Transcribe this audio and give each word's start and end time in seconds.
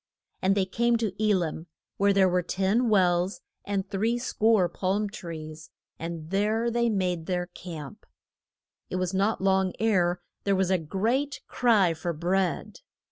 And 0.41 0.55
they 0.57 0.65
came 0.65 0.97
to 0.97 1.13
E 1.23 1.35
lim, 1.35 1.67
where 1.97 2.27
were 2.27 2.41
ten 2.41 2.89
wells 2.89 3.41
and 3.65 3.87
three 3.87 4.17
score 4.17 4.67
palm 4.67 5.07
trees, 5.11 5.69
and 5.99 6.31
there 6.31 6.71
they 6.71 6.89
made 6.89 7.27
their 7.27 7.45
camp. 7.45 8.07
It 8.89 8.95
was 8.95 9.13
not 9.13 9.41
long 9.41 9.73
ere 9.79 10.19
there 10.43 10.55
was 10.55 10.71
a 10.71 10.79
great 10.79 11.41
cry 11.47 11.93
for 11.93 12.13
bread. 12.13 12.79